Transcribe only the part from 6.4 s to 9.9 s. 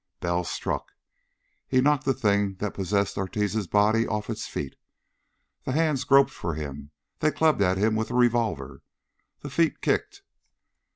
him. They clubbed at him with the revolver. The feet